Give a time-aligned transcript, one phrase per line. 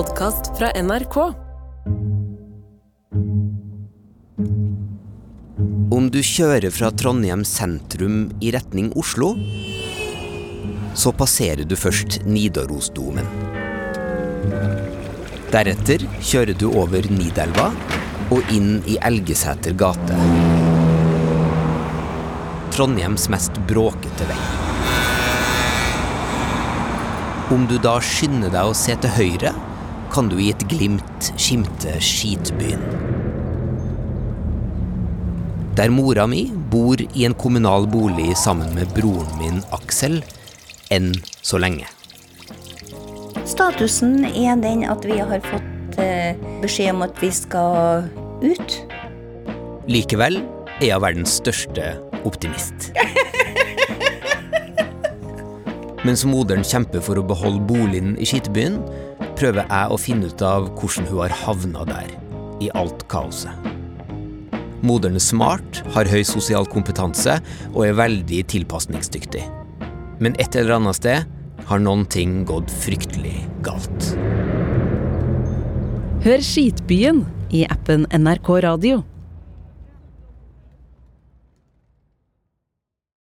[0.00, 1.16] podkast fra NRK.
[5.92, 9.34] Om du kjører fra Trondheim sentrum i retning Oslo,
[10.96, 13.28] så passerer du først Nidarosdomen.
[15.52, 17.68] Deretter kjører du over Nidelva
[18.32, 20.16] og inn i Elgeseter gate.
[22.72, 24.42] Trondheims mest bråkete vei.
[27.52, 29.52] Om du da skynder deg å se til høyre,
[30.10, 32.82] kan du i et glimt skimte skitbyen.
[35.78, 40.20] Der mora mi bor i en kommunal bolig sammen med broren min Aksel,
[40.90, 41.12] enn
[41.46, 41.86] så lenge.
[43.48, 48.08] Statusen er den at vi har fått eh, beskjed om at vi skal
[48.42, 48.76] ut.
[49.90, 50.42] Likevel
[50.80, 51.94] er jeg verdens største
[52.26, 52.90] optimist.
[56.06, 58.78] Mens moderen kjemper for å beholde boligen i skitbyen,
[59.40, 62.10] prøver jeg å finne ut av hvordan hun har havna der,
[62.60, 63.68] i alt kaoset.
[64.84, 67.38] Moderen er smart, har høy sosial kompetanse
[67.70, 69.42] og er veldig tilpasningsdyktig.
[70.20, 74.10] Men et eller annet sted har noen ting gått fryktelig galt.
[76.24, 77.24] Hør Skitbyen
[77.56, 79.00] i appen NRK Radio.